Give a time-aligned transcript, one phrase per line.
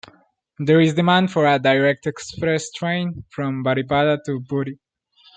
[0.57, 4.79] There is demand for a direct express train from Baripada to Puri.